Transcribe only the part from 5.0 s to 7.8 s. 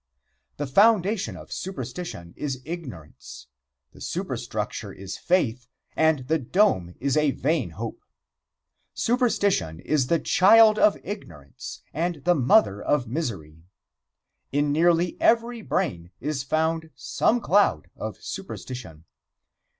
faith and the dome is a vain